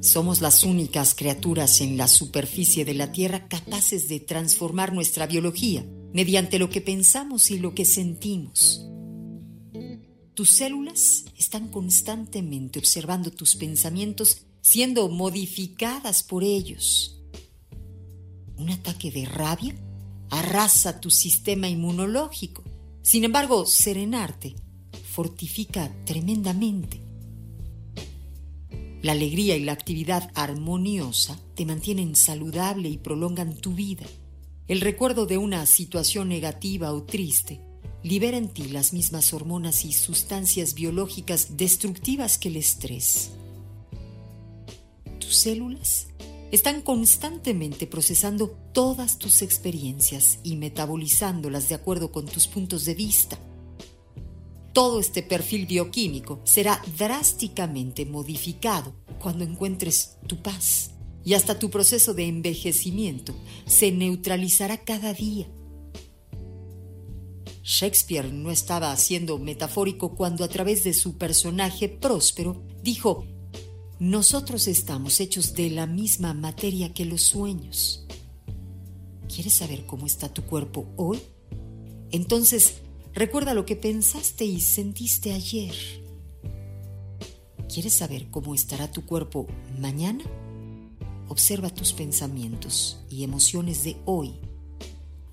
Somos 0.00 0.40
las 0.40 0.62
únicas 0.62 1.14
criaturas 1.14 1.80
en 1.80 1.96
la 1.96 2.06
superficie 2.06 2.84
de 2.84 2.94
la 2.94 3.10
Tierra 3.10 3.48
capaces 3.48 4.08
de 4.08 4.20
transformar 4.20 4.92
nuestra 4.92 5.26
biología 5.26 5.84
mediante 6.12 6.58
lo 6.58 6.70
que 6.70 6.80
pensamos 6.80 7.50
y 7.50 7.58
lo 7.58 7.74
que 7.74 7.84
sentimos. 7.84 8.86
Tus 10.34 10.50
células 10.50 11.24
están 11.36 11.68
constantemente 11.68 12.78
observando 12.78 13.32
tus 13.32 13.56
pensamientos 13.56 14.46
siendo 14.60 15.08
modificadas 15.08 16.22
por 16.22 16.44
ellos. 16.44 17.20
Un 18.56 18.70
ataque 18.70 19.10
de 19.10 19.24
rabia 19.24 19.74
arrasa 20.30 21.00
tu 21.00 21.10
sistema 21.10 21.68
inmunológico. 21.68 22.62
Sin 23.02 23.24
embargo, 23.24 23.66
serenarte 23.66 24.54
fortifica 25.10 25.92
tremendamente. 26.04 27.07
La 29.00 29.12
alegría 29.12 29.56
y 29.56 29.64
la 29.64 29.72
actividad 29.72 30.28
armoniosa 30.34 31.38
te 31.54 31.64
mantienen 31.64 32.16
saludable 32.16 32.88
y 32.88 32.98
prolongan 32.98 33.54
tu 33.56 33.72
vida. 33.72 34.04
El 34.66 34.80
recuerdo 34.80 35.24
de 35.24 35.38
una 35.38 35.64
situación 35.66 36.28
negativa 36.28 36.92
o 36.92 37.04
triste 37.04 37.60
libera 38.02 38.36
en 38.36 38.48
ti 38.48 38.64
las 38.68 38.92
mismas 38.92 39.32
hormonas 39.32 39.84
y 39.84 39.92
sustancias 39.92 40.74
biológicas 40.74 41.56
destructivas 41.56 42.38
que 42.38 42.48
el 42.48 42.56
estrés. 42.56 43.30
Tus 45.20 45.36
células 45.36 46.08
están 46.50 46.82
constantemente 46.82 47.86
procesando 47.86 48.50
todas 48.72 49.18
tus 49.18 49.42
experiencias 49.42 50.40
y 50.42 50.56
metabolizándolas 50.56 51.68
de 51.68 51.76
acuerdo 51.76 52.10
con 52.10 52.26
tus 52.26 52.48
puntos 52.48 52.84
de 52.84 52.94
vista. 52.94 53.38
Todo 54.78 55.00
este 55.00 55.24
perfil 55.24 55.66
bioquímico 55.66 56.40
será 56.44 56.80
drásticamente 56.96 58.06
modificado 58.06 58.94
cuando 59.18 59.42
encuentres 59.42 60.18
tu 60.28 60.40
paz 60.40 60.92
y 61.24 61.34
hasta 61.34 61.58
tu 61.58 61.68
proceso 61.68 62.14
de 62.14 62.28
envejecimiento 62.28 63.34
se 63.66 63.90
neutralizará 63.90 64.84
cada 64.84 65.12
día. 65.12 65.48
Shakespeare 67.64 68.32
no 68.32 68.52
estaba 68.52 68.94
siendo 68.94 69.40
metafórico 69.40 70.14
cuando 70.14 70.44
a 70.44 70.48
través 70.48 70.84
de 70.84 70.94
su 70.94 71.18
personaje 71.18 71.88
próspero 71.88 72.62
dijo, 72.80 73.26
nosotros 73.98 74.68
estamos 74.68 75.18
hechos 75.18 75.54
de 75.54 75.70
la 75.70 75.88
misma 75.88 76.34
materia 76.34 76.94
que 76.94 77.04
los 77.04 77.22
sueños. 77.22 78.06
¿Quieres 79.26 79.54
saber 79.54 79.86
cómo 79.86 80.06
está 80.06 80.32
tu 80.32 80.44
cuerpo 80.44 80.86
hoy? 80.96 81.18
Entonces, 82.12 82.74
recuerda 83.14 83.54
lo 83.54 83.64
que 83.66 83.76
pensaste 83.76 84.44
y 84.44 84.60
sentiste 84.60 85.32
ayer. 85.32 85.74
¿Quieres 87.72 87.94
saber 87.94 88.30
cómo 88.30 88.54
estará 88.54 88.90
tu 88.90 89.04
cuerpo 89.04 89.46
mañana? 89.78 90.24
Observa 91.28 91.68
tus 91.68 91.92
pensamientos 91.92 93.04
y 93.10 93.24
emociones 93.24 93.84
de 93.84 93.96
hoy. 94.06 94.34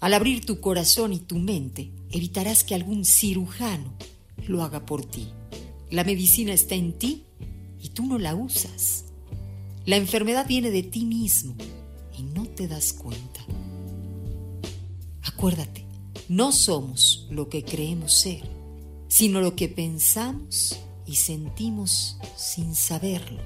Al 0.00 0.14
abrir 0.14 0.44
tu 0.44 0.60
corazón 0.60 1.12
y 1.12 1.18
tu 1.18 1.38
mente, 1.38 1.92
evitarás 2.10 2.64
que 2.64 2.74
algún 2.74 3.04
cirujano 3.04 3.92
lo 4.48 4.62
haga 4.62 4.86
por 4.86 5.04
ti. 5.04 5.28
La 5.90 6.04
medicina 6.04 6.52
está 6.52 6.74
en 6.74 6.98
ti 6.98 7.24
y 7.80 7.90
tú 7.90 8.06
no 8.06 8.18
la 8.18 8.34
usas. 8.34 9.04
La 9.84 9.96
enfermedad 9.96 10.46
viene 10.48 10.70
de 10.70 10.82
ti 10.82 11.04
mismo 11.04 11.54
y 12.18 12.22
no 12.22 12.46
te 12.46 12.66
das 12.66 12.92
cuenta. 12.94 13.40
Acuérdate, 15.22 15.84
no 16.32 16.50
somos 16.50 17.26
lo 17.28 17.50
que 17.50 17.62
creemos 17.62 18.14
ser, 18.14 18.40
sino 19.06 19.42
lo 19.42 19.54
que 19.54 19.68
pensamos 19.68 20.80
y 21.04 21.16
sentimos 21.16 22.16
sin 22.38 22.74
saberlo. 22.74 23.42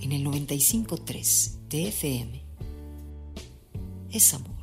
En 0.00 0.10
el 0.10 0.24
95.3 0.24 1.68
de 1.68 1.88
FM 1.90 2.42
es 4.10 4.34
amor. 4.34 4.53